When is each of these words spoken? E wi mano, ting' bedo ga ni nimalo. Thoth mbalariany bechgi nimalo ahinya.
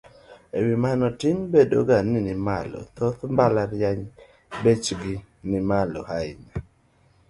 E 0.57 0.59
wi 0.65 0.75
mano, 0.83 1.05
ting' 1.19 1.43
bedo 1.53 1.79
ga 1.89 1.97
ni 2.11 2.19
nimalo. 2.27 2.79
Thoth 2.95 3.19
mbalariany 3.33 4.03
bechgi 4.63 5.13
nimalo 5.49 5.99
ahinya. 6.15 6.55